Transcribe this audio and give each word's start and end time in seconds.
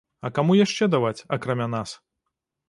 А 0.27 0.29
каму 0.37 0.55
яшчэ 0.59 0.87
даваць, 0.95 1.25
акрамя 1.37 1.69
нас? 1.75 1.95